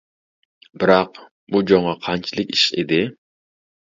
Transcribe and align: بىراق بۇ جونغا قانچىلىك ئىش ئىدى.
بىراق 0.83 1.19
بۇ 1.55 1.61
جونغا 1.71 1.93
قانچىلىك 2.07 2.55
ئىش 2.57 2.63
ئىدى. 2.79 2.99